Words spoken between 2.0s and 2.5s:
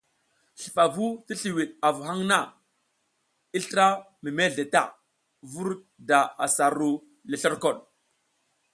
haŋ na